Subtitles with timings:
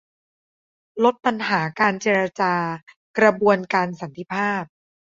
[1.03, 2.53] ลดปัญหาการเจรจา
[3.17, 4.63] กระบวนการสันติภาพ